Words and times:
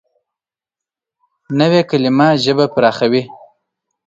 نوې 1.59 1.81
کلیمه 1.89 2.27
ژبه 2.43 2.65
پراخوي 2.73 3.23